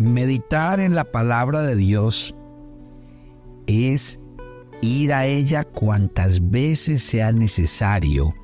Meditar 0.00 0.80
en 0.80 0.94
la 0.94 1.04
palabra 1.04 1.60
de 1.60 1.76
Dios 1.76 2.34
es 3.66 4.18
ir 4.80 5.12
a 5.12 5.26
ella 5.26 5.64
cuantas 5.64 6.50
veces 6.50 7.02
sea 7.02 7.32
necesario 7.32 8.34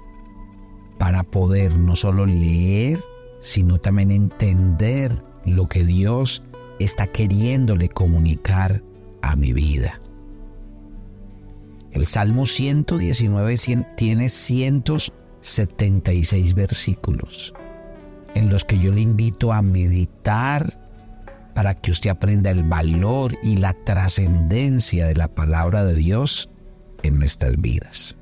para 0.99 1.23
poder 1.23 1.79
no 1.79 1.97
solo 1.97 2.27
leer, 2.27 2.99
sino 3.39 3.79
también 3.79 4.11
entender 4.11 5.25
lo 5.47 5.67
que 5.67 5.87
Dios 5.87 6.43
está 6.79 7.07
queriéndole 7.07 7.89
comunicar 7.89 8.83
a 9.23 9.35
mi 9.35 9.55
vida. 9.55 9.99
El 11.91 12.07
Salmo 12.07 12.45
119 12.45 13.55
tiene 13.97 14.29
176 14.29 16.53
versículos 16.53 17.55
en 18.35 18.51
los 18.51 18.67
que 18.67 18.79
yo 18.79 18.93
le 18.93 19.01
invito 19.01 19.55
a 19.55 19.63
meditar 19.63 20.85
para 21.57 21.75
que 21.75 21.91
usted 21.91 22.11
aprenda 22.11 22.51
el 22.51 22.65
valor 22.65 23.35
y 23.43 23.57
la 23.57 23.73
trascendencia 23.73 25.07
de 25.07 25.15
la 25.15 25.29
palabra 25.29 25.87
de 25.87 25.95
Dios 25.95 26.51
en 27.03 27.19
nuestras 27.19 27.59
vidas. 27.59 28.19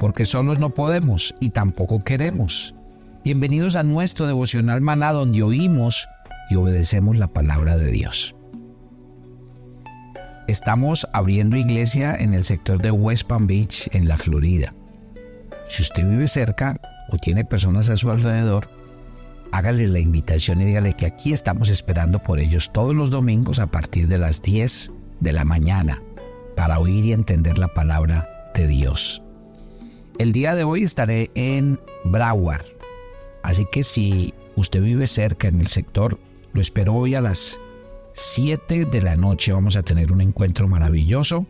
Porque 0.00 0.24
solos 0.24 0.58
no 0.58 0.74
podemos 0.74 1.32
y 1.38 1.50
tampoco 1.50 2.02
queremos. 2.02 2.74
Bienvenidos 3.24 3.76
a 3.76 3.84
nuestro 3.84 4.26
devocional 4.26 4.80
maná 4.80 5.12
donde 5.12 5.44
oímos 5.44 6.08
y 6.50 6.56
obedecemos 6.56 7.16
la 7.16 7.28
palabra 7.28 7.76
de 7.76 7.92
Dios. 7.92 8.34
Estamos 10.48 11.06
abriendo 11.12 11.56
iglesia 11.56 12.16
en 12.16 12.34
el 12.34 12.42
sector 12.42 12.82
de 12.82 12.90
West 12.90 13.28
Palm 13.28 13.46
Beach, 13.46 13.88
en 13.92 14.08
la 14.08 14.16
Florida. 14.16 14.74
Si 15.68 15.82
usted 15.82 16.04
vive 16.04 16.26
cerca 16.26 16.80
o 17.10 17.16
tiene 17.16 17.44
personas 17.44 17.88
a 17.90 17.96
su 17.96 18.10
alrededor, 18.10 18.68
hágale 19.52 19.86
la 19.86 20.00
invitación 20.00 20.60
y 20.60 20.64
dígale 20.64 20.94
que 20.94 21.06
aquí 21.06 21.32
estamos 21.32 21.68
esperando 21.68 22.18
por 22.18 22.40
ellos 22.40 22.72
todos 22.72 22.94
los 22.94 23.10
domingos 23.10 23.58
a 23.58 23.68
partir 23.68 24.08
de 24.08 24.18
las 24.18 24.42
10 24.42 24.90
de 25.20 25.32
la 25.32 25.44
mañana 25.44 26.02
para 26.56 26.78
oír 26.78 27.04
y 27.04 27.12
entender 27.12 27.58
la 27.58 27.68
palabra 27.68 28.50
de 28.54 28.66
Dios. 28.66 29.22
El 30.18 30.32
día 30.32 30.54
de 30.54 30.64
hoy 30.64 30.82
estaré 30.82 31.30
en 31.34 31.78
Broward, 32.04 32.64
así 33.42 33.66
que 33.70 33.82
si 33.82 34.34
usted 34.56 34.82
vive 34.82 35.06
cerca 35.06 35.48
en 35.48 35.60
el 35.60 35.68
sector, 35.68 36.18
lo 36.52 36.60
espero 36.60 36.94
hoy 36.94 37.14
a 37.14 37.20
las 37.20 37.60
7 38.14 38.86
de 38.86 39.02
la 39.02 39.16
noche. 39.16 39.52
Vamos 39.52 39.76
a 39.76 39.82
tener 39.82 40.12
un 40.12 40.20
encuentro 40.20 40.66
maravilloso 40.66 41.46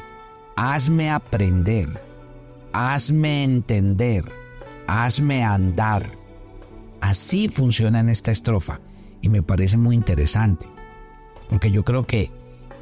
hazme 0.59 1.09
aprender, 1.09 1.87
hazme 2.73 3.45
entender, 3.45 4.25
hazme 4.87 5.41
andar. 5.41 6.05
Así 6.99 7.47
funciona 7.47 8.01
en 8.01 8.09
esta 8.09 8.31
estrofa 8.31 8.81
y 9.21 9.29
me 9.29 9.41
parece 9.41 9.77
muy 9.77 9.95
interesante, 9.95 10.67
porque 11.47 11.71
yo 11.71 11.85
creo 11.85 12.05
que 12.05 12.29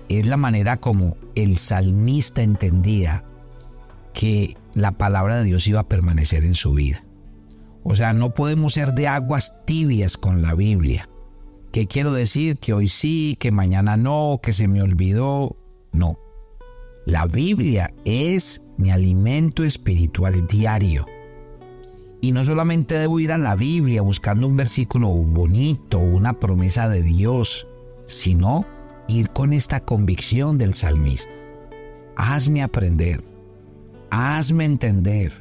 es 0.09 0.25
la 0.25 0.37
manera 0.37 0.77
como 0.77 1.17
el 1.35 1.57
salmista 1.57 2.41
entendía 2.41 3.23
que 4.11 4.57
la 4.73 4.93
palabra 4.93 5.37
de 5.37 5.43
Dios 5.43 5.67
iba 5.67 5.81
a 5.81 5.87
permanecer 5.87 6.45
en 6.45 6.55
su 6.55 6.73
vida. 6.73 7.03
O 7.83 7.95
sea, 7.95 8.13
no 8.13 8.33
podemos 8.33 8.73
ser 8.73 8.93
de 8.93 9.07
aguas 9.07 9.65
tibias 9.65 10.17
con 10.17 10.41
la 10.41 10.55
Biblia. 10.55 11.07
¿Qué 11.71 11.85
quiero 11.85 12.11
decir? 12.11 12.57
Que 12.57 12.73
hoy 12.73 12.87
sí, 12.87 13.37
que 13.39 13.51
mañana 13.51 13.97
no, 13.97 14.39
que 14.41 14.51
se 14.51 14.67
me 14.67 14.81
olvidó. 14.81 15.55
No. 15.91 16.17
La 17.07 17.25
Biblia 17.25 17.93
es 18.03 18.67
mi 18.75 18.91
alimento 18.91 19.63
espiritual 19.63 20.45
diario. 20.45 21.05
Y 22.19 22.33
no 22.33 22.43
solamente 22.43 22.95
debo 22.95 23.21
ir 23.21 23.31
a 23.31 23.37
la 23.37 23.55
Biblia 23.55 24.01
buscando 24.01 24.45
un 24.45 24.57
versículo 24.57 25.07
bonito, 25.07 25.99
una 25.99 26.37
promesa 26.37 26.89
de 26.89 27.03
Dios, 27.03 27.65
sino 28.03 28.65
ir 29.07 29.29
con 29.29 29.53
esta 29.53 29.79
convicción 29.85 30.57
del 30.57 30.73
salmista. 30.73 31.31
Hazme 32.17 32.61
aprender, 32.61 33.23
hazme 34.09 34.65
entender, 34.65 35.31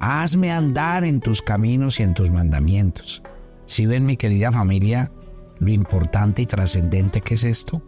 hazme 0.00 0.50
andar 0.50 1.04
en 1.04 1.20
tus 1.20 1.40
caminos 1.40 2.00
y 2.00 2.02
en 2.02 2.14
tus 2.14 2.32
mandamientos. 2.32 3.22
Si 3.64 3.86
ven 3.86 4.06
mi 4.06 4.16
querida 4.16 4.50
familia 4.50 5.12
lo 5.60 5.70
importante 5.70 6.42
y 6.42 6.46
trascendente 6.46 7.20
que 7.20 7.34
es 7.34 7.44
esto? 7.44 7.80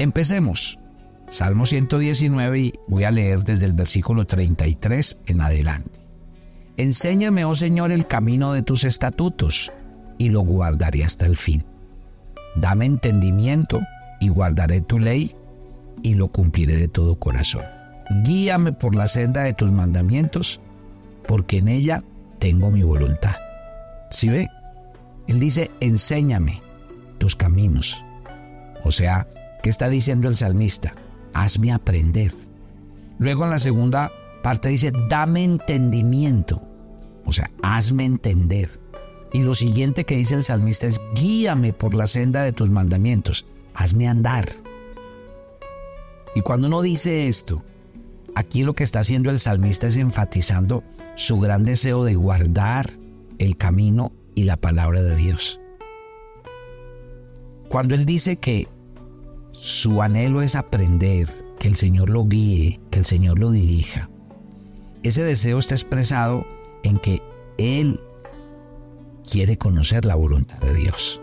Empecemos. 0.00 0.80
Salmo 1.28 1.66
119 1.66 2.58
y 2.58 2.74
voy 2.86 3.04
a 3.04 3.10
leer 3.10 3.42
desde 3.42 3.66
el 3.66 3.72
versículo 3.72 4.26
33 4.26 5.22
en 5.26 5.40
adelante. 5.40 6.00
Enséñame, 6.76 7.44
oh 7.44 7.54
Señor, 7.54 7.90
el 7.90 8.06
camino 8.06 8.52
de 8.52 8.62
tus 8.62 8.84
estatutos 8.84 9.72
y 10.18 10.28
lo 10.28 10.40
guardaré 10.40 11.04
hasta 11.04 11.26
el 11.26 11.36
fin. 11.36 11.64
Dame 12.54 12.86
entendimiento 12.86 13.80
y 14.20 14.28
guardaré 14.28 14.82
tu 14.82 14.98
ley 14.98 15.34
y 16.02 16.14
lo 16.14 16.28
cumpliré 16.28 16.76
de 16.76 16.88
todo 16.88 17.18
corazón. 17.18 17.64
Guíame 18.22 18.72
por 18.72 18.94
la 18.94 19.08
senda 19.08 19.42
de 19.42 19.52
tus 19.52 19.72
mandamientos, 19.72 20.60
porque 21.26 21.58
en 21.58 21.68
ella 21.68 22.04
tengo 22.38 22.70
mi 22.70 22.82
voluntad. 22.82 23.34
¿Sí 24.10 24.28
ve? 24.28 24.48
Él 25.26 25.40
dice, 25.40 25.72
enséñame 25.80 26.62
tus 27.18 27.34
caminos. 27.34 28.04
O 28.84 28.92
sea, 28.92 29.26
¿qué 29.62 29.70
está 29.70 29.88
diciendo 29.88 30.28
el 30.28 30.36
salmista? 30.36 30.94
Hazme 31.42 31.72
aprender. 31.72 32.32
Luego 33.18 33.44
en 33.44 33.50
la 33.50 33.58
segunda 33.58 34.12
parte 34.42 34.68
dice, 34.68 34.92
dame 35.08 35.44
entendimiento. 35.44 36.62
O 37.24 37.32
sea, 37.32 37.50
hazme 37.62 38.04
entender. 38.04 38.70
Y 39.32 39.40
lo 39.40 39.54
siguiente 39.54 40.04
que 40.04 40.16
dice 40.16 40.34
el 40.34 40.44
salmista 40.44 40.86
es, 40.86 41.00
guíame 41.14 41.72
por 41.72 41.94
la 41.94 42.06
senda 42.06 42.42
de 42.42 42.52
tus 42.52 42.70
mandamientos, 42.70 43.46
hazme 43.74 44.08
andar. 44.08 44.48
Y 46.34 46.40
cuando 46.42 46.68
uno 46.68 46.82
dice 46.82 47.28
esto, 47.28 47.62
aquí 48.34 48.62
lo 48.62 48.74
que 48.74 48.84
está 48.84 49.00
haciendo 49.00 49.30
el 49.30 49.38
salmista 49.38 49.88
es 49.88 49.96
enfatizando 49.96 50.84
su 51.16 51.40
gran 51.40 51.64
deseo 51.64 52.04
de 52.04 52.14
guardar 52.14 52.90
el 53.38 53.56
camino 53.56 54.12
y 54.34 54.44
la 54.44 54.56
palabra 54.56 55.02
de 55.02 55.16
Dios. 55.16 55.60
Cuando 57.68 57.94
él 57.94 58.06
dice 58.06 58.36
que 58.36 58.68
su 59.56 60.02
anhelo 60.02 60.42
es 60.42 60.54
aprender, 60.54 61.32
que 61.58 61.66
el 61.66 61.76
Señor 61.76 62.10
lo 62.10 62.26
guíe, 62.26 62.78
que 62.90 62.98
el 62.98 63.06
Señor 63.06 63.38
lo 63.38 63.50
dirija. 63.52 64.10
Ese 65.02 65.24
deseo 65.24 65.58
está 65.58 65.74
expresado 65.74 66.46
en 66.82 66.98
que 66.98 67.22
Él 67.56 67.98
quiere 69.28 69.56
conocer 69.56 70.04
la 70.04 70.14
voluntad 70.14 70.58
de 70.58 70.74
Dios. 70.74 71.22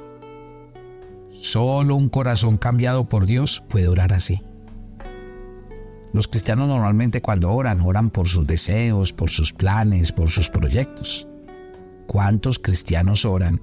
Solo 1.30 1.96
un 1.96 2.10
corazón 2.10 2.58
cambiado 2.58 3.08
por 3.08 3.28
Dios 3.28 3.64
puede 3.70 3.88
orar 3.88 4.14
así. 4.14 4.42
Los 6.12 6.28
cristianos 6.28 6.68
normalmente 6.68 7.22
cuando 7.22 7.52
oran, 7.52 7.82
oran 7.82 8.10
por 8.10 8.28
sus 8.28 8.48
deseos, 8.48 9.14
por 9.14 9.30
sus 9.30 9.54
planes, 9.54 10.12
por 10.12 10.32
sus 10.32 10.50
proyectos. 10.50 11.28
¿Cuántos 12.08 12.58
cristianos 12.58 13.26
oran 13.26 13.62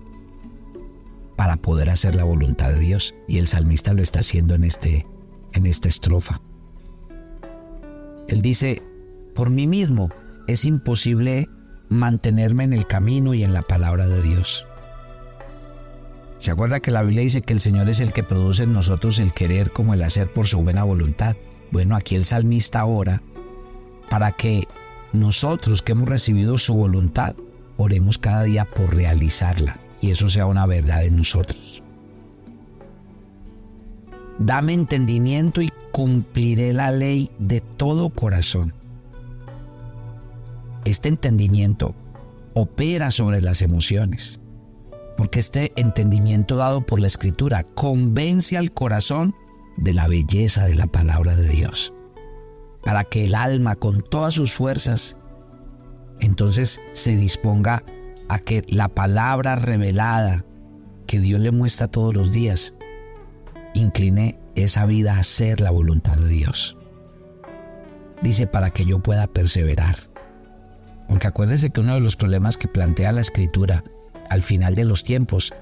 para 1.41 1.57
poder 1.57 1.89
hacer 1.89 2.17
la 2.17 2.25
voluntad 2.25 2.69
de 2.69 2.79
Dios. 2.81 3.15
Y 3.27 3.39
el 3.39 3.49
salmista 3.49 3.95
lo 3.95 4.03
está 4.03 4.21
haciendo 4.21 4.55
en, 4.55 4.63
este, 4.63 5.07
en 5.55 5.65
esta 5.65 5.89
estrofa. 5.89 6.39
Él 8.29 8.43
dice, 8.43 8.83
por 9.35 9.49
mí 9.49 9.67
mismo 9.67 10.11
es 10.47 10.67
imposible 10.67 11.49
mantenerme 11.89 12.65
en 12.65 12.75
el 12.75 12.87
camino 12.87 13.33
y 13.33 13.43
en 13.43 13.55
la 13.55 13.63
palabra 13.63 14.07
de 14.07 14.21
Dios. 14.21 14.67
¿Se 16.37 16.51
acuerda 16.51 16.81
que 16.81 16.91
la 16.91 17.03
Biblia 17.03 17.23
dice 17.23 17.41
que 17.41 17.55
el 17.55 17.61
Señor 17.61 17.89
es 17.89 18.01
el 18.01 18.13
que 18.13 18.23
produce 18.23 18.65
en 18.65 18.75
nosotros 18.75 19.19
el 19.19 19.33
querer 19.33 19.71
como 19.71 19.95
el 19.95 20.03
hacer 20.03 20.31
por 20.31 20.47
su 20.47 20.61
buena 20.61 20.85
voluntad? 20.85 21.37
Bueno, 21.71 21.97
aquí 21.97 22.17
el 22.17 22.27
salmista 22.27 22.85
ora 22.85 23.23
para 24.11 24.33
que 24.33 24.69
nosotros 25.15 25.81
que 25.81 25.93
hemos 25.93 26.07
recibido 26.07 26.59
su 26.59 26.75
voluntad, 26.75 27.35
oremos 27.79 28.19
cada 28.19 28.43
día 28.43 28.67
por 28.67 28.95
realizarla 28.95 29.80
y 30.01 30.11
eso 30.11 30.29
sea 30.29 30.47
una 30.47 30.67
verdad 30.67 31.05
en 31.05 31.17
nosotros. 31.17 31.83
Dame 34.39 34.73
entendimiento 34.73 35.61
y 35.61 35.71
cumpliré 35.93 36.73
la 36.73 36.93
ley 36.93 37.31
de 37.39 37.61
todo 37.61 38.11
corazón. 38.11 38.73
Este 40.85 41.09
entendimiento 41.09 41.95
opera 42.55 43.11
sobre 43.11 43.43
las 43.43 43.61
emociones, 43.61 44.41
porque 45.17 45.41
este 45.41 45.73
entendimiento 45.77 46.57
dado 46.57 46.87
por 46.87 47.01
la 47.01 47.07
escritura 47.07 47.63
convence 47.63 48.57
al 48.57 48.73
corazón 48.73 49.35
de 49.77 49.93
la 49.93 50.09
belleza 50.09 50.65
de 50.65 50.75
la 50.75 50.87
palabra 50.87 51.37
de 51.37 51.49
Dios, 51.49 51.93
para 52.83 53.05
que 53.05 53.27
el 53.27 53.35
alma 53.35 53.77
con 53.77 54.01
todas 54.01 54.35
sus 54.35 54.53
fuerzas 54.53 55.19
entonces 56.21 56.81
se 56.93 57.17
disponga 57.17 57.77
a 57.77 58.00
que 58.39 58.65
la 58.69 58.89
palabra 58.89 59.57
revelada 59.57 60.45
que 61.07 61.21
Dios 61.21 61.41
le 61.41 61.51
muestra 61.51 61.89
todos 61.89 62.15
los 62.15 62.33
días 62.33 62.75
incline 63.75 64.39
esa 64.55 64.87
vida 64.87 65.17
a 65.17 65.21
hacer 65.21 65.61
la 65.61 65.71
voluntad 65.71 66.17
de 66.17 66.29
Dios. 66.29 66.77
Dice 68.23 68.47
para 68.47 68.71
que 68.71 68.85
yo 68.85 69.01
pueda 69.01 69.27
perseverar. 69.27 69.97
Porque 71.09 71.27
acuérdese 71.27 71.71
que 71.71 71.81
uno 71.81 71.95
de 71.95 72.01
los 72.01 72.17
problemas 72.17 72.57
que 72.57 72.69
plantea 72.69 73.13
la 73.13 73.21
escritura 73.21 73.83
al 74.29 74.43
final 74.43 74.75
de 74.75 74.85
los 74.85 75.03
tiempos 75.03 75.53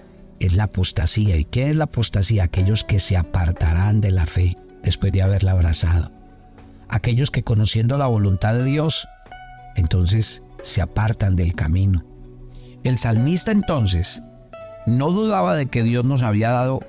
es 0.41 0.55
la 0.55 0.65
apostasía. 0.65 1.37
¿Y 1.37 1.45
qué 1.45 1.71
es 1.71 1.77
la 1.77 1.85
apostasía? 1.85 2.45
Aquellos 2.45 2.85
que 2.85 3.01
se 3.01 3.17
apartarán 3.17 4.01
de 4.01 4.11
la 4.11 4.27
fe 4.27 4.59
después 4.83 5.13
de 5.13 5.23
haberla 5.23 5.53
abrazado. 5.53 6.13
Aquellos 6.89 7.31
que 7.31 7.43
conociendo 7.43 7.99
la 7.99 8.07
voluntad 8.07 8.55
de 8.55 8.65
Dios, 8.65 9.09
entonces 9.77 10.43
se 10.63 10.83
apartan 10.83 11.37
del 11.37 11.55
camino. 11.55 12.05
El 12.85 12.99
salmista 12.99 13.53
entonces 13.53 14.23
no 14.87 15.11
dudaba 15.11 15.57
de 15.57 15.67
que 15.67 15.83
Dios 15.83 16.05
nos 16.05 16.23
había 16.23 16.51
dado 16.51 16.81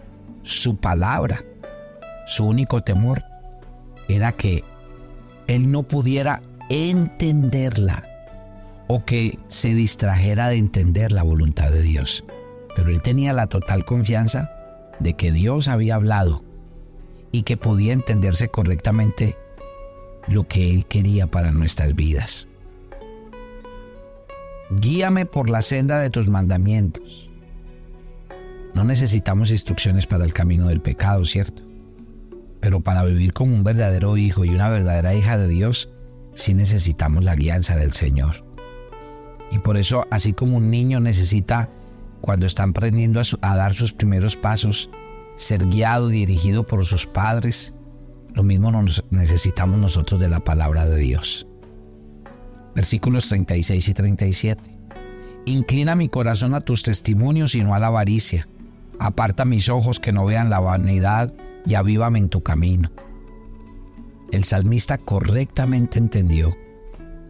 su 0.44 0.77
palabra. 0.80 1.44
Su 2.27 2.45
único 2.45 2.81
temor 2.81 3.24
era 4.07 4.31
que 4.31 4.63
él 5.47 5.71
no 5.71 5.83
pudiera 5.83 6.41
entenderla 6.69 8.03
o 8.88 9.03
que 9.03 9.38
se 9.47 9.74
distrajera 9.74 10.50
de 10.50 10.57
entender 10.57 11.12
la 11.12 11.24
voluntad 11.24 11.71
de 11.71 11.81
Dios. 11.81 12.24
Pero 12.75 12.92
él 12.92 13.01
tenía 13.01 13.33
la 13.33 13.47
total 13.47 13.85
confianza 13.85 14.51
de 15.00 15.13
que 15.13 15.31
Dios 15.31 15.68
había 15.68 15.95
hablado 15.95 16.44
y 17.31 17.44
que 17.44 17.57
podía 17.57 17.94
entenderse 17.94 18.50
correctamente 18.50 19.38
lo 20.27 20.47
que 20.47 20.71
Él 20.71 20.85
quería 20.85 21.27
para 21.27 21.51
nuestras 21.51 21.95
vidas. 21.95 22.47
Guíame 24.71 25.25
por 25.25 25.50
la 25.50 25.62
senda 25.62 26.00
de 26.00 26.10
tus 26.10 26.30
mandamientos. 26.30 27.30
No 28.75 28.83
necesitamos 28.83 29.50
instrucciones 29.50 30.06
para 30.06 30.24
el 30.24 30.33
camino 30.33 30.68
del 30.68 30.81
pecado, 30.81 31.25
¿cierto? 31.25 31.63
Pero 32.60 32.81
para 32.81 33.04
vivir 33.04 33.33
como 33.33 33.56
un 33.56 33.63
verdadero 33.63 34.16
hijo 34.16 34.45
y 34.45 34.50
una 34.50 34.69
verdadera 34.69 35.16
hija 35.16 35.38
de 35.38 35.48
Dios, 35.48 35.89
sí 36.33 36.54
necesitamos 36.54 37.24
la 37.24 37.36
guianza 37.36 37.75
del 37.75 37.94
Señor. 37.94 38.45
Y 39.51 39.57
por 39.60 39.77
eso, 39.77 40.06
así 40.12 40.33
como 40.33 40.57
un 40.57 40.69
niño 40.69 41.00
necesita, 41.00 41.69
cuando 42.21 42.45
está 42.45 42.63
aprendiendo 42.63 43.21
a, 43.42 43.56
dar 43.56 43.74
sus 43.74 43.94
primeros 43.94 44.36
pasos, 44.36 44.92
ser 45.36 45.66
guiado, 45.66 46.10
dirigido 46.10 46.66
por 46.66 46.86
sus 46.86 47.07
padres, 47.07 47.74
lo 48.36 48.44
mismo 48.44 48.71
nos 48.71 49.04
necesitamos 49.10 49.80
nosotros 49.80 50.19
de 50.19 50.30
la 50.30 50.42
palabra 50.42 50.86
de 50.86 50.98
Dios. 50.98 51.49
Versículos 52.75 53.27
36 53.30 53.88
y 53.88 53.94
37. 53.94 54.62
Inclina 55.45 55.95
mi 55.95 56.10
corazón 56.10 56.54
a 56.54 56.62
tus 56.62 56.83
testimonios 56.83 57.56
y 57.56 57.63
no 57.63 57.74
a 57.74 57.80
la 57.80 57.88
avaricia 57.88 58.48
Aparta 59.00 59.45
mis 59.45 59.69
ojos 59.69 60.01
que 60.01 60.12
no 60.12 60.25
vean 60.25 60.50
la 60.50 60.60
vanidad 60.60 61.33
y 61.66 61.75
avívame 61.75 62.19
en 62.19 62.27
tu 62.27 62.44
camino. 62.44 62.92
El 64.31 64.44
salmista 64.44 64.98
correctamente 64.98 65.98
entendió 65.98 66.56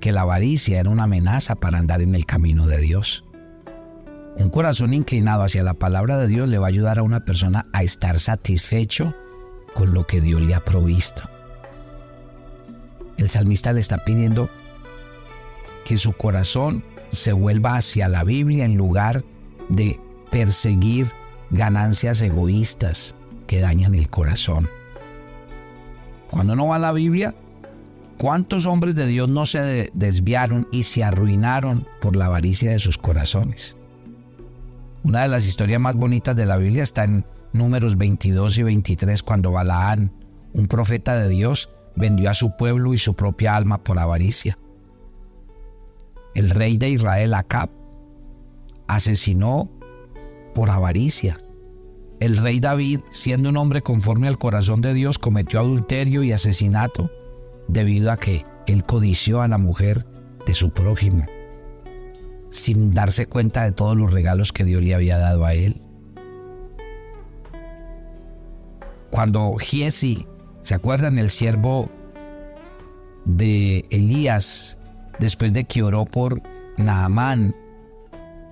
que 0.01 0.11
la 0.11 0.21
avaricia 0.21 0.79
era 0.79 0.89
una 0.89 1.03
amenaza 1.03 1.55
para 1.55 1.77
andar 1.77 2.01
en 2.01 2.15
el 2.15 2.25
camino 2.25 2.65
de 2.65 2.79
Dios. 2.79 3.23
Un 4.35 4.49
corazón 4.49 4.93
inclinado 4.95 5.43
hacia 5.43 5.63
la 5.63 5.75
palabra 5.75 6.17
de 6.17 6.27
Dios 6.27 6.49
le 6.49 6.57
va 6.57 6.67
a 6.67 6.69
ayudar 6.69 6.97
a 6.97 7.03
una 7.03 7.23
persona 7.23 7.67
a 7.71 7.83
estar 7.83 8.19
satisfecho 8.19 9.13
con 9.75 9.93
lo 9.93 10.07
que 10.07 10.21
Dios 10.21 10.41
le 10.41 10.55
ha 10.55 10.65
provisto. 10.65 11.23
El 13.17 13.29
salmista 13.29 13.73
le 13.73 13.81
está 13.81 14.03
pidiendo 14.03 14.49
que 15.89 15.97
su 15.97 16.13
corazón 16.13 16.83
se 17.09 17.33
vuelva 17.33 17.75
hacia 17.75 18.07
la 18.07 18.23
Biblia 18.23 18.63
en 18.63 18.77
lugar 18.77 19.23
de 19.69 19.99
perseguir 20.29 21.07
ganancias 21.49 22.21
egoístas 22.21 23.15
que 23.47 23.59
dañan 23.59 23.95
el 23.95 24.07
corazón. 24.07 24.69
Cuando 26.29 26.55
no 26.55 26.67
va 26.67 26.75
a 26.75 26.79
la 26.79 26.91
Biblia, 26.91 27.33
¿cuántos 28.19 28.67
hombres 28.67 28.93
de 28.93 29.07
Dios 29.07 29.29
no 29.29 29.47
se 29.47 29.89
desviaron 29.95 30.67
y 30.71 30.83
se 30.83 31.03
arruinaron 31.03 31.87
por 32.01 32.15
la 32.15 32.27
avaricia 32.27 32.69
de 32.69 32.77
sus 32.77 32.99
corazones? 32.99 33.75
Una 35.03 35.23
de 35.23 35.29
las 35.29 35.47
historias 35.47 35.81
más 35.81 35.95
bonitas 35.95 36.35
de 36.35 36.45
la 36.45 36.57
Biblia 36.57 36.83
está 36.83 37.03
en 37.03 37.25
números 37.51 37.97
22 37.97 38.59
y 38.59 38.61
23 38.61 39.23
cuando 39.23 39.51
Balaán, 39.51 40.11
un 40.53 40.67
profeta 40.67 41.15
de 41.15 41.29
Dios, 41.29 41.71
vendió 41.95 42.29
a 42.29 42.35
su 42.35 42.55
pueblo 42.57 42.93
y 42.93 42.99
su 42.99 43.15
propia 43.15 43.55
alma 43.55 43.79
por 43.79 43.97
avaricia. 43.97 44.59
El 46.39 46.51
rey 46.51 46.77
de 46.77 46.89
Israel, 46.89 47.33
Acab, 47.33 47.69
asesinó 48.87 49.69
por 50.53 50.69
avaricia. 50.69 51.37
El 52.21 52.37
rey 52.37 52.61
David, 52.61 53.01
siendo 53.09 53.49
un 53.49 53.57
hombre 53.57 53.81
conforme 53.81 54.29
al 54.29 54.37
corazón 54.37 54.79
de 54.79 54.93
Dios, 54.93 55.19
cometió 55.19 55.59
adulterio 55.59 56.23
y 56.23 56.31
asesinato 56.31 57.11
debido 57.67 58.09
a 58.09 58.15
que 58.15 58.45
él 58.67 58.85
codició 58.85 59.41
a 59.41 59.49
la 59.49 59.57
mujer 59.57 60.05
de 60.45 60.53
su 60.53 60.71
prójimo, 60.71 61.25
sin 62.49 62.91
darse 62.91 63.27
cuenta 63.27 63.65
de 63.65 63.73
todos 63.73 63.97
los 63.97 64.13
regalos 64.13 64.53
que 64.53 64.63
Dios 64.63 64.81
le 64.81 64.95
había 64.95 65.17
dado 65.17 65.43
a 65.43 65.53
él. 65.53 65.81
Cuando 69.11 69.57
Giesi, 69.57 70.25
¿se 70.61 70.73
acuerdan? 70.73 71.19
El 71.19 71.31
siervo 71.31 71.89
de 73.25 73.83
Elías, 73.89 74.78
después 75.19 75.53
de 75.53 75.65
que 75.65 75.83
oró 75.83 76.05
por 76.05 76.41
Naamán, 76.77 77.55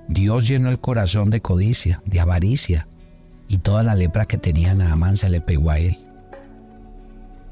Dios 0.07 0.47
llenó 0.47 0.69
el 0.69 0.79
corazón 0.79 1.29
de 1.29 1.41
codicia, 1.41 2.01
de 2.05 2.19
avaricia, 2.19 2.88
y 3.47 3.59
toda 3.59 3.83
la 3.83 3.95
lepra 3.95 4.25
que 4.25 4.38
tenía 4.38 4.74
Naamán 4.74 5.17
se 5.17 5.29
le 5.29 5.41
pegó 5.41 5.71
a 5.71 5.79
él. 5.79 5.97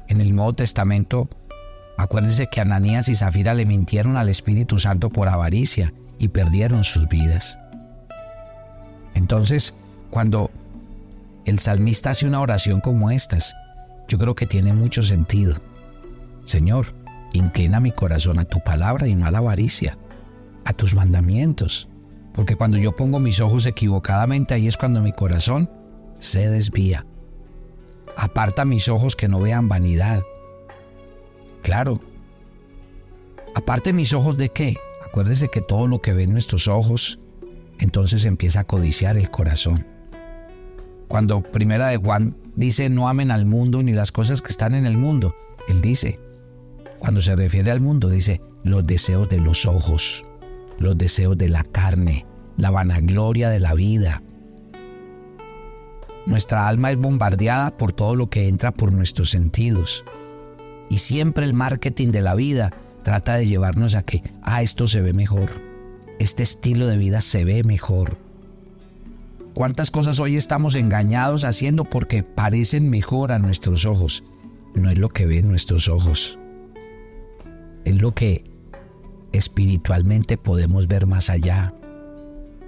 En 0.08 0.20
el 0.20 0.34
Nuevo 0.34 0.52
Testamento, 0.52 1.28
acuérdense 1.96 2.46
que 2.46 2.60
Ananías 2.60 3.08
y 3.08 3.16
Zafira 3.16 3.54
le 3.54 3.66
mintieron 3.66 4.16
al 4.16 4.28
Espíritu 4.28 4.78
Santo 4.78 5.10
por 5.10 5.28
avaricia 5.28 5.92
y 6.18 6.28
perdieron 6.28 6.84
sus 6.84 7.08
vidas. 7.08 7.58
Entonces, 9.14 9.74
cuando 10.10 10.50
el 11.46 11.58
salmista 11.58 12.10
hace 12.10 12.26
una 12.26 12.40
oración 12.40 12.80
como 12.80 13.10
estas, 13.10 13.54
yo 14.08 14.18
creo 14.18 14.34
que 14.34 14.46
tiene 14.46 14.72
mucho 14.72 15.02
sentido. 15.02 15.56
Señor, 16.44 16.94
inclina 17.36 17.80
mi 17.80 17.92
corazón 17.92 18.38
a 18.38 18.44
tu 18.44 18.62
palabra 18.62 19.06
y 19.08 19.14
no 19.14 19.26
a 19.26 19.30
la 19.30 19.38
avaricia, 19.38 19.98
a 20.64 20.72
tus 20.72 20.94
mandamientos 20.94 21.88
porque 22.36 22.54
cuando 22.54 22.76
yo 22.76 22.94
pongo 22.94 23.18
mis 23.18 23.40
ojos 23.40 23.64
equivocadamente, 23.64 24.52
ahí 24.52 24.68
es 24.68 24.76
cuando 24.76 25.00
mi 25.00 25.12
corazón 25.12 25.70
se 26.18 26.50
desvía. 26.50 27.06
Aparta 28.14 28.66
mis 28.66 28.88
ojos 28.88 29.16
que 29.16 29.26
no 29.26 29.40
vean 29.40 29.68
vanidad. 29.68 30.22
Claro. 31.62 31.98
Aparte 33.54 33.94
mis 33.94 34.12
ojos 34.12 34.36
de 34.36 34.50
qué? 34.50 34.76
Acuérdese 35.04 35.48
que 35.48 35.62
todo 35.62 35.88
lo 35.88 36.02
que 36.02 36.12
ven 36.12 36.30
nuestros 36.30 36.68
ojos, 36.68 37.20
entonces 37.78 38.26
empieza 38.26 38.60
a 38.60 38.64
codiciar 38.64 39.16
el 39.16 39.30
corazón. 39.30 39.86
Cuando 41.08 41.40
Primera 41.42 41.88
de 41.88 41.96
Juan 41.96 42.36
dice 42.54 42.90
no 42.90 43.08
amen 43.08 43.30
al 43.30 43.46
mundo 43.46 43.82
ni 43.82 43.92
las 43.92 44.12
cosas 44.12 44.42
que 44.42 44.50
están 44.50 44.74
en 44.74 44.84
el 44.84 44.98
mundo, 44.98 45.34
él 45.68 45.80
dice, 45.80 46.20
cuando 46.98 47.20
se 47.20 47.36
refiere 47.36 47.70
al 47.70 47.80
mundo, 47.80 48.08
dice 48.08 48.40
los 48.64 48.86
deseos 48.86 49.28
de 49.28 49.40
los 49.40 49.66
ojos 49.66 50.24
los 50.78 50.96
deseos 50.96 51.36
de 51.38 51.48
la 51.48 51.64
carne, 51.64 52.26
la 52.56 52.70
vanagloria 52.70 53.48
de 53.50 53.60
la 53.60 53.74
vida. 53.74 54.22
Nuestra 56.26 56.68
alma 56.68 56.90
es 56.90 56.98
bombardeada 56.98 57.76
por 57.76 57.92
todo 57.92 58.16
lo 58.16 58.28
que 58.28 58.48
entra 58.48 58.72
por 58.72 58.92
nuestros 58.92 59.30
sentidos. 59.30 60.04
Y 60.88 60.98
siempre 60.98 61.44
el 61.44 61.54
marketing 61.54 62.08
de 62.08 62.22
la 62.22 62.34
vida 62.34 62.72
trata 63.02 63.34
de 63.34 63.46
llevarnos 63.46 63.94
a 63.94 64.02
que, 64.02 64.22
ah, 64.42 64.62
esto 64.62 64.88
se 64.88 65.00
ve 65.00 65.12
mejor, 65.12 65.50
este 66.18 66.42
estilo 66.42 66.86
de 66.86 66.98
vida 66.98 67.20
se 67.20 67.44
ve 67.44 67.62
mejor. 67.64 68.18
¿Cuántas 69.54 69.90
cosas 69.90 70.20
hoy 70.20 70.36
estamos 70.36 70.74
engañados 70.74 71.44
haciendo 71.44 71.84
porque 71.84 72.22
parecen 72.22 72.90
mejor 72.90 73.32
a 73.32 73.38
nuestros 73.38 73.86
ojos? 73.86 74.22
No 74.74 74.90
es 74.90 74.98
lo 74.98 75.08
que 75.08 75.24
ven 75.24 75.48
nuestros 75.48 75.88
ojos. 75.88 76.38
Es 77.86 78.02
lo 78.02 78.10
que 78.10 78.44
espiritualmente 79.30 80.36
podemos 80.36 80.88
ver 80.88 81.06
más 81.06 81.30
allá. 81.30 81.72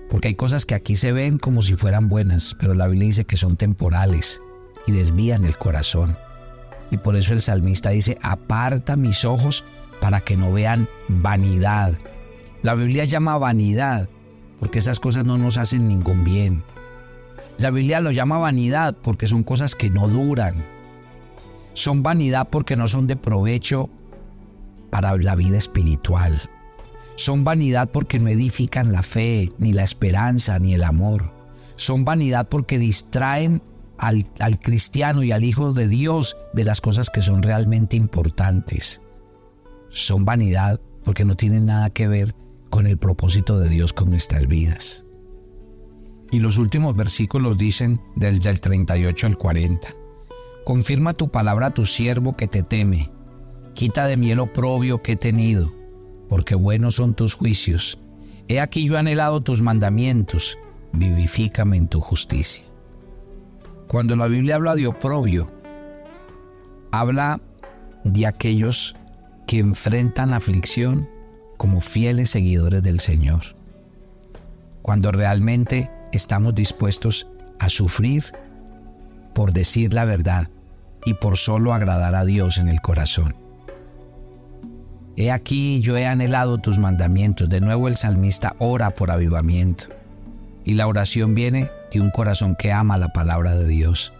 Porque 0.08 0.28
hay 0.28 0.34
cosas 0.37 0.64
que 0.64 0.76
aquí 0.76 0.94
se 0.94 1.10
ven 1.10 1.38
como 1.38 1.60
si 1.60 1.75
fueran 1.75 2.08
buenas, 2.08 2.56
pero 2.60 2.72
la 2.72 2.87
Biblia 2.87 3.08
dice 3.08 3.25
que 3.25 3.37
son 3.37 3.56
temporales 3.56 4.40
y 4.87 4.92
desvían 4.92 5.44
el 5.44 5.56
corazón. 5.56 6.16
Y 6.92 6.98
por 6.98 7.16
eso 7.16 7.32
el 7.32 7.42
salmista 7.42 7.90
dice, 7.90 8.16
aparta 8.22 8.94
mis 8.94 9.25
ojos 9.25 9.64
para 10.00 10.20
que 10.20 10.37
no 10.37 10.52
vean 10.52 10.88
vanidad. 11.08 11.98
La 12.62 12.76
Biblia 12.76 13.04
llama 13.04 13.37
vanidad 13.38 14.08
porque 14.60 14.78
esas 14.78 15.00
cosas 15.00 15.25
no 15.25 15.37
nos 15.37 15.56
hacen 15.56 15.88
ningún 15.88 16.22
bien. 16.22 16.62
La 17.58 17.72
Biblia 17.72 18.00
lo 18.00 18.12
llama 18.12 18.38
vanidad 18.38 18.96
porque 19.02 19.26
son 19.26 19.42
cosas 19.42 19.75
que 19.75 19.90
no 19.90 20.06
duran. 20.06 20.64
Son 21.72 22.04
vanidad 22.04 22.50
porque 22.50 22.76
no 22.76 22.87
son 22.87 23.08
de 23.08 23.16
provecho 23.16 23.90
para 24.90 25.16
la 25.16 25.35
vida 25.35 25.59
espiritual. 25.59 26.40
Son 27.16 27.45
vanidad 27.45 27.90
porque 27.90 28.18
no 28.18 28.28
edifican 28.28 28.92
la 28.92 29.02
fe, 29.02 29.52
ni 29.59 29.73
la 29.73 29.83
esperanza, 29.83 30.59
ni 30.59 30.75
el 30.75 30.85
amor. 30.85 31.33
Son 31.75 32.04
vanidad 32.04 32.49
porque 32.49 32.78
distraen 32.78 33.62
al, 33.99 34.26
al, 34.38 34.61
cristiano 34.61 35.23
y 35.23 35.33
al 35.33 35.45
Hijo 35.45 35.73
de 35.73 35.88
Dios 35.88 36.37
de 36.54 36.64
las 36.64 36.80
cosas 36.80 37.11
que 37.11 37.21
son 37.21 37.42
realmente 37.42 37.97
importantes. 37.97 39.00
Son 39.88 40.25
vanidad 40.25 40.80
porque 41.02 41.25
no 41.25 41.35
tienen 41.35 41.66
nada 41.66 41.90
que 41.90 42.07
ver 42.07 42.35
con 42.71 42.87
el 42.87 42.99
propósito 42.99 43.59
de 43.59 43.68
Dios 43.68 43.92
con 43.92 44.11
nuestras 44.11 44.47
vidas. 44.47 45.04
Y 46.30 46.40
los 46.40 46.59
últimos 46.59 46.95
versículos 46.95 47.57
dicen 47.57 48.00
del, 48.14 48.40
del 48.40 48.61
38 48.61 49.26
al 49.26 49.38
40. 49.38 49.88
Confirma 50.64 51.14
tu 51.14 51.30
palabra 51.30 51.68
a 51.68 51.75
tu 51.75 51.85
siervo 51.85 52.37
que 52.37 52.47
te 52.47 52.62
teme. 52.62 53.11
Quita 53.78 54.08
de 54.08 54.16
mí 54.16 54.32
el 54.32 54.40
oprobio 54.40 55.02
que 55.02 55.12
he 55.12 55.16
tenido, 55.16 55.73
porque 56.28 56.56
buenos 56.56 56.97
son 56.97 57.14
tus 57.14 57.35
juicios. 57.35 58.00
He 58.49 58.58
aquí 58.58 58.88
yo 58.88 58.97
he 58.97 58.99
anhelado 58.99 59.40
tus 59.40 59.62
mandamientos, 59.62 60.58
vivifícame 60.92 61.76
en 61.76 61.87
tu 61.87 62.00
justicia. 62.00 62.64
Cuando 63.87 64.16
la 64.16 64.26
Biblia 64.26 64.56
habla 64.56 64.75
de 64.75 64.88
oprobio, 64.88 65.47
habla 66.90 67.40
de 68.02 68.26
aquellos 68.26 68.97
que 69.47 69.61
enfrentan 69.61 70.35
aflicción 70.35 71.08
como 71.56 71.80
fieles 71.80 72.30
seguidores 72.30 72.82
del 72.82 72.99
Señor. 72.99 73.42
Cuando 74.82 75.12
realmente 75.12 75.88
estamos 76.11 76.52
dispuestos 76.56 77.28
a 77.61 77.68
sufrir 77.68 78.25
por 79.37 79.52
decir 79.52 79.94
la 79.94 80.04
verdad 80.04 80.50
y 81.04 81.14
por 81.14 81.37
solo 81.37 81.73
agradar 81.73 82.16
a 82.16 82.25
Dios 82.25 82.58
en 82.58 82.66
el 82.66 82.80
corazón. 82.80 83.47
He 85.20 85.32
aquí 85.32 85.80
yo 85.80 85.96
he 85.96 86.06
anhelado 86.06 86.58
tus 86.58 86.78
mandamientos. 86.78 87.48
De 87.48 87.60
nuevo 87.60 87.88
el 87.88 87.96
salmista 87.96 88.54
ora 88.60 88.90
por 88.90 89.10
avivamiento. 89.10 89.87
Y 90.64 90.75
la 90.75 90.87
oración 90.87 91.34
viene 91.34 91.72
de 91.92 92.00
un 92.00 92.10
corazón 92.10 92.54
que 92.54 92.70
ama 92.70 92.96
la 92.98 93.08
palabra 93.08 93.56
de 93.56 93.66
Dios, 93.66 94.12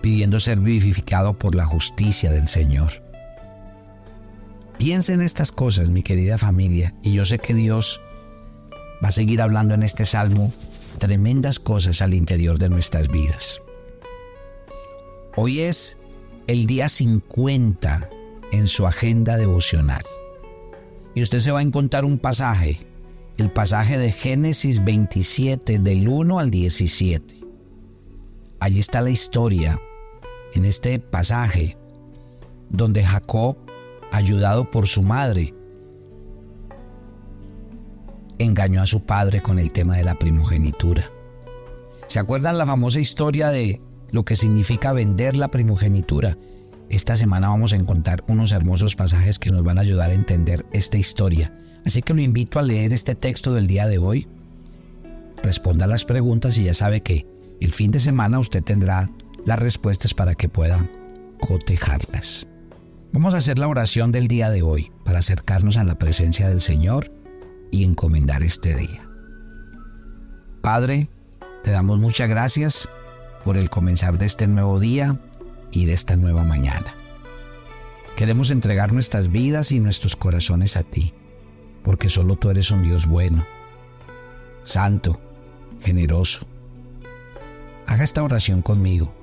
pidiendo 0.00 0.38
ser 0.38 0.60
vivificado 0.60 1.36
por 1.36 1.56
la 1.56 1.66
justicia 1.66 2.30
del 2.30 2.46
Señor. 2.46 3.02
Piensa 4.78 5.14
en 5.14 5.20
estas 5.20 5.50
cosas, 5.50 5.90
mi 5.90 6.04
querida 6.04 6.38
familia, 6.38 6.94
y 7.02 7.12
yo 7.12 7.24
sé 7.24 7.40
que 7.40 7.52
Dios 7.52 8.00
va 9.04 9.08
a 9.08 9.12
seguir 9.12 9.42
hablando 9.42 9.74
en 9.74 9.82
este 9.82 10.06
salmo 10.06 10.52
tremendas 10.98 11.58
cosas 11.58 12.02
al 12.02 12.14
interior 12.14 12.56
de 12.60 12.68
nuestras 12.68 13.08
vidas. 13.08 13.62
Hoy 15.34 15.58
es 15.58 15.98
el 16.46 16.66
día 16.66 16.88
50 16.88 18.10
en 18.52 18.68
su 18.68 18.86
agenda 18.86 19.36
devocional. 19.36 20.04
Y 21.14 21.22
usted 21.22 21.40
se 21.40 21.50
va 21.50 21.60
a 21.60 21.62
encontrar 21.62 22.04
un 22.04 22.18
pasaje, 22.18 22.78
el 23.36 23.50
pasaje 23.50 23.98
de 23.98 24.12
Génesis 24.12 24.84
27 24.84 25.78
del 25.78 26.08
1 26.08 26.38
al 26.38 26.50
17. 26.50 27.34
Allí 28.60 28.80
está 28.80 29.00
la 29.00 29.10
historia, 29.10 29.80
en 30.54 30.64
este 30.64 30.98
pasaje, 30.98 31.76
donde 32.68 33.04
Jacob 33.04 33.56
ayudado 34.12 34.70
por 34.70 34.86
su 34.86 35.02
madre, 35.02 35.54
engañó 38.38 38.82
a 38.82 38.86
su 38.86 39.04
padre 39.04 39.42
con 39.42 39.58
el 39.58 39.72
tema 39.72 39.96
de 39.96 40.04
la 40.04 40.18
primogenitura. 40.18 41.10
¿Se 42.06 42.18
acuerdan 42.18 42.58
la 42.58 42.66
famosa 42.66 42.98
historia 42.98 43.50
de 43.50 43.80
lo 44.10 44.24
que 44.24 44.36
significa 44.36 44.92
vender 44.92 45.36
la 45.36 45.48
primogenitura? 45.48 46.36
Esta 46.90 47.14
semana 47.14 47.48
vamos 47.48 47.72
a 47.72 47.76
encontrar 47.76 48.24
unos 48.26 48.50
hermosos 48.50 48.96
pasajes 48.96 49.38
que 49.38 49.52
nos 49.52 49.62
van 49.62 49.78
a 49.78 49.82
ayudar 49.82 50.10
a 50.10 50.14
entender 50.14 50.66
esta 50.72 50.98
historia. 50.98 51.56
Así 51.86 52.02
que 52.02 52.14
lo 52.14 52.20
invito 52.20 52.58
a 52.58 52.62
leer 52.62 52.92
este 52.92 53.14
texto 53.14 53.54
del 53.54 53.68
día 53.68 53.86
de 53.86 53.98
hoy. 53.98 54.26
Responda 55.40 55.86
las 55.86 56.04
preguntas 56.04 56.58
y 56.58 56.64
ya 56.64 56.74
sabe 56.74 57.00
que 57.00 57.28
el 57.60 57.70
fin 57.70 57.92
de 57.92 58.00
semana 58.00 58.40
usted 58.40 58.64
tendrá 58.64 59.08
las 59.46 59.60
respuestas 59.60 60.14
para 60.14 60.34
que 60.34 60.48
pueda 60.48 60.84
cotejarlas. 61.40 62.48
Vamos 63.12 63.34
a 63.34 63.38
hacer 63.38 63.60
la 63.60 63.68
oración 63.68 64.10
del 64.10 64.26
día 64.26 64.50
de 64.50 64.62
hoy 64.62 64.90
para 65.04 65.20
acercarnos 65.20 65.76
a 65.76 65.84
la 65.84 65.96
presencia 65.96 66.48
del 66.48 66.60
Señor 66.60 67.12
y 67.70 67.84
encomendar 67.84 68.42
este 68.42 68.74
día. 68.74 69.08
Padre, 70.60 71.08
te 71.62 71.70
damos 71.70 72.00
muchas 72.00 72.28
gracias 72.28 72.88
por 73.44 73.56
el 73.56 73.70
comenzar 73.70 74.18
de 74.18 74.26
este 74.26 74.48
nuevo 74.48 74.80
día 74.80 75.20
y 75.70 75.86
de 75.86 75.92
esta 75.92 76.16
nueva 76.16 76.44
mañana. 76.44 76.94
Queremos 78.16 78.50
entregar 78.50 78.92
nuestras 78.92 79.30
vidas 79.30 79.72
y 79.72 79.80
nuestros 79.80 80.16
corazones 80.16 80.76
a 80.76 80.82
ti, 80.82 81.14
porque 81.82 82.08
solo 82.08 82.36
tú 82.36 82.50
eres 82.50 82.70
un 82.70 82.82
Dios 82.82 83.06
bueno, 83.06 83.46
santo, 84.62 85.20
generoso. 85.80 86.46
Haga 87.86 88.04
esta 88.04 88.22
oración 88.22 88.62
conmigo. 88.62 89.14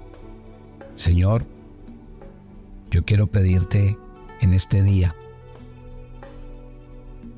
Señor, 0.95 1.45
yo 2.89 3.05
quiero 3.05 3.27
pedirte 3.27 3.97
en 4.41 4.53
este 4.53 4.81
día 4.81 5.15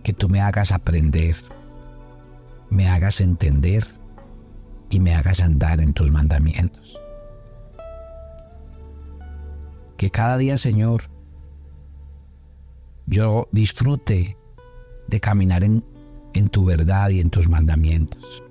que 0.03 0.13
tú 0.13 0.29
me 0.29 0.41
hagas 0.41 0.71
aprender, 0.71 1.35
me 2.69 2.87
hagas 2.87 3.19
entender 3.21 3.85
y 4.89 4.99
me 4.99 5.13
hagas 5.13 5.41
andar 5.41 5.81
en 5.81 5.93
tus 5.93 6.09
mandamientos. 6.09 6.99
Que 9.99 10.11
cada 10.11 10.37
día, 10.37 10.57
Señor, 10.57 11.09
yo 13.05 13.49
disfrute 13.51 14.37
de 15.09 15.19
caminar 15.19 15.65
en, 15.65 15.83
tu 16.49 16.63
verdad 16.63 17.09
y 17.09 17.19
en 17.19 17.29
tus 17.29 17.49
mandamientos. 17.49 18.41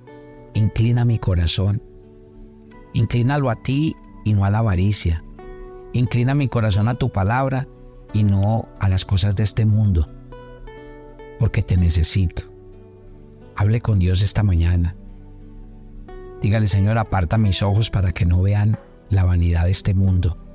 Inclina 0.53 1.05
mi 1.05 1.17
corazón, 1.17 1.81
inclínalo 2.93 3.49
a 3.49 3.55
ti 3.55 3.95
y 4.25 4.33
no 4.33 4.45
a 4.45 4.51
la 4.51 4.59
avaricia 4.59 5.23
Inclina 5.91 6.35
mi 6.35 6.49
corazón 6.49 6.87
a 6.87 6.93
tu 6.93 7.11
palabra 7.11 7.67
y 8.13 8.23
no 8.23 8.67
a 8.79 8.87
las 8.87 9.03
cosas 9.03 9.35
de 9.35 9.41
este 9.41 9.65
mundo, 9.65 10.07
porque 11.39 11.63
te 11.63 11.77
necesito. 11.77 12.43
Hable 13.55 13.81
con 13.81 13.97
Dios 13.97 14.21
esta 14.21 14.43
mañana. 14.43 14.95
Dígale, 16.43 16.67
Señor, 16.67 16.99
aparta 16.99 17.39
mis 17.39 17.63
ojos 17.63 17.89
para 17.89 18.11
que 18.11 18.27
no 18.27 18.39
vean 18.39 18.77
la 19.09 19.23
vanidad 19.23 19.63
de 19.63 19.71
este 19.71 19.95
mundo. 19.95 20.48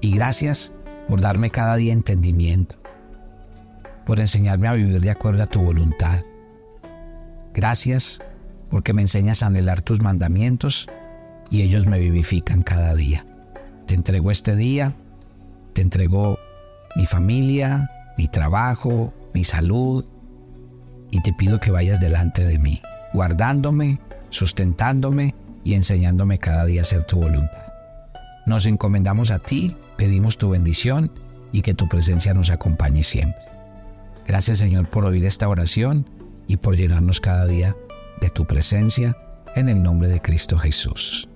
Y 0.00 0.14
gracias 0.14 0.72
por 1.08 1.20
darme 1.20 1.50
cada 1.50 1.76
día 1.76 1.92
entendimiento, 1.92 2.76
por 4.04 4.20
enseñarme 4.20 4.68
a 4.68 4.74
vivir 4.74 5.00
de 5.00 5.10
acuerdo 5.10 5.42
a 5.42 5.46
tu 5.46 5.60
voluntad. 5.60 6.24
Gracias 7.54 8.20
porque 8.70 8.92
me 8.92 9.02
enseñas 9.02 9.42
a 9.42 9.46
anhelar 9.46 9.82
tus 9.82 10.00
mandamientos 10.00 10.88
y 11.50 11.62
ellos 11.62 11.86
me 11.86 11.98
vivifican 11.98 12.62
cada 12.62 12.94
día. 12.94 13.26
Te 13.86 13.94
entrego 13.94 14.30
este 14.30 14.54
día, 14.54 14.94
te 15.72 15.82
entrego 15.82 16.38
mi 16.94 17.06
familia, 17.06 17.90
mi 18.16 18.28
trabajo, 18.28 19.12
mi 19.32 19.44
salud, 19.44 20.04
y 21.10 21.22
te 21.22 21.32
pido 21.32 21.60
que 21.60 21.70
vayas 21.70 22.00
delante 22.00 22.44
de 22.44 22.58
mí, 22.58 22.82
guardándome, 23.12 24.00
sustentándome 24.30 25.34
y 25.64 25.74
enseñándome 25.74 26.38
cada 26.38 26.64
día 26.64 26.80
a 26.80 26.82
hacer 26.82 27.04
tu 27.04 27.16
voluntad. 27.16 27.72
Nos 28.46 28.66
encomendamos 28.66 29.30
a 29.30 29.38
ti, 29.38 29.76
pedimos 29.98 30.38
tu 30.38 30.48
bendición 30.48 31.10
y 31.52 31.60
que 31.60 31.74
tu 31.74 31.88
presencia 31.88 32.32
nos 32.32 32.48
acompañe 32.48 33.02
siempre. 33.02 33.42
Gracias 34.26 34.58
Señor 34.58 34.88
por 34.88 35.04
oír 35.04 35.26
esta 35.26 35.48
oración 35.48 36.08
y 36.46 36.56
por 36.56 36.76
llenarnos 36.76 37.20
cada 37.20 37.44
día 37.44 37.76
de 38.20 38.30
tu 38.30 38.46
presencia 38.46 39.16
en 39.56 39.68
el 39.68 39.82
nombre 39.82 40.08
de 40.08 40.22
Cristo 40.22 40.56
Jesús. 40.56 41.28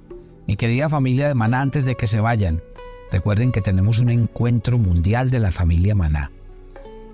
Mi 0.47 0.57
querida 0.57 0.89
familia 0.89 1.29
de 1.29 1.35
Maná, 1.35 1.61
antes 1.61 1.85
de 1.85 1.97
que 1.97 2.07
se 2.07 2.21
vayan, 2.21 2.63
recuerden 3.11 3.53
que 3.53 3.61
tenemos 3.61 3.99
un 3.99 4.11
encuentro 4.11 4.79
mundial 4.79 5.31
de 5.31 5.41
la 5.41 5.51
familia 5.51 5.95
Maná. 5.95 6.31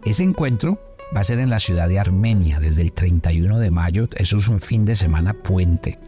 Ese 0.05 0.23
encuentro 0.23 0.79
va 1.15 1.21
a 1.21 1.25
ser 1.25 1.39
en 1.39 1.51
la 1.51 1.59
ciudad 1.59 1.89
de 1.89 1.99
Armenia 1.99 2.61
desde 2.61 2.83
el 2.83 2.93
31 2.93 3.59
de 3.59 3.71
mayo. 3.71 4.09
Eso 4.17 4.39
es 4.39 4.49
un 4.49 4.59
fin 4.59 4.85
de 4.85 4.97
semana 4.97 5.35
puente. 5.35 5.99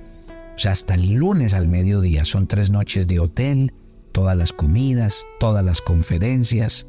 sea, 0.56 0.73
hasta 0.73 0.94
el 0.94 1.14
lunes 1.14 1.54
al 1.54 1.68
mediodía. 1.68 2.25
Son 2.25 2.47
tres 2.47 2.70
noches 2.70 3.06
de 3.06 3.20
hotel, 3.20 3.73
todas 4.12 4.37
las 4.37 4.52
comidas, 4.52 5.26
todas 5.38 5.64
las 5.64 5.81
conferencias, 5.81 6.87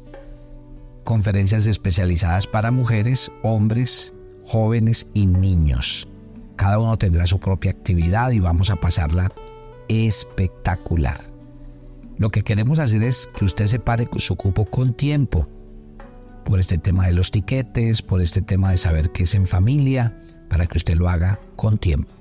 conferencias 1.04 1.66
especializadas 1.66 2.46
para 2.46 2.70
mujeres, 2.70 3.30
hombres, 3.42 4.14
jóvenes 4.44 5.08
y 5.14 5.26
niños. 5.26 6.08
Cada 6.56 6.78
uno 6.78 6.96
tendrá 6.98 7.26
su 7.26 7.40
propia 7.40 7.70
actividad 7.70 8.30
y 8.30 8.40
vamos 8.40 8.70
a 8.70 8.76
pasarla 8.76 9.32
espectacular. 9.88 11.20
Lo 12.18 12.30
que 12.30 12.42
queremos 12.42 12.78
hacer 12.78 13.02
es 13.02 13.28
que 13.36 13.44
usted 13.44 13.66
separe 13.66 14.08
su 14.18 14.36
cupo 14.36 14.64
con 14.64 14.94
tiempo, 14.94 15.48
por 16.44 16.60
este 16.60 16.78
tema 16.78 17.06
de 17.06 17.12
los 17.12 17.30
tiquetes, 17.30 18.02
por 18.02 18.20
este 18.20 18.42
tema 18.42 18.70
de 18.70 18.78
saber 18.78 19.10
qué 19.10 19.24
es 19.24 19.34
en 19.34 19.46
familia, 19.46 20.18
para 20.48 20.66
que 20.66 20.78
usted 20.78 20.96
lo 20.96 21.08
haga 21.08 21.40
con 21.56 21.78
tiempo. 21.78 22.12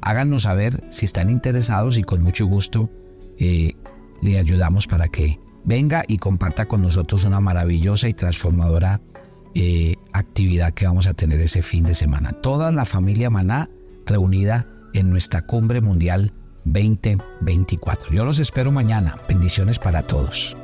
Háganos 0.00 0.42
saber 0.42 0.84
si 0.88 1.04
están 1.04 1.30
interesados 1.30 1.98
y 1.98 2.04
con 2.04 2.22
mucho 2.22 2.46
gusto 2.46 2.88
eh, 3.38 3.74
le 4.22 4.38
ayudamos 4.38 4.86
para 4.86 5.08
que 5.08 5.38
venga 5.64 6.04
y 6.06 6.18
comparta 6.18 6.66
con 6.66 6.82
nosotros 6.82 7.24
una 7.24 7.40
maravillosa 7.40 8.08
y 8.08 8.14
transformadora 8.14 9.00
eh, 9.54 9.96
actividad 10.12 10.72
que 10.74 10.86
vamos 10.86 11.06
a 11.06 11.14
tener 11.14 11.40
ese 11.40 11.62
fin 11.62 11.84
de 11.84 11.94
semana. 11.94 12.32
Toda 12.32 12.72
la 12.72 12.84
familia 12.84 13.30
Maná 13.30 13.70
reunida 14.04 14.66
en 14.92 15.10
nuestra 15.10 15.42
cumbre 15.42 15.80
mundial 15.80 16.32
2024. 16.64 18.12
Yo 18.12 18.24
los 18.24 18.38
espero 18.38 18.70
mañana. 18.70 19.16
Bendiciones 19.28 19.78
para 19.78 20.02
todos. 20.02 20.56